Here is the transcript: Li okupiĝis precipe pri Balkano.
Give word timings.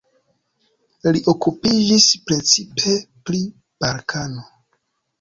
Li 1.17 1.21
okupiĝis 1.33 2.09
precipe 2.31 2.97
pri 3.31 3.47
Balkano. 3.89 4.47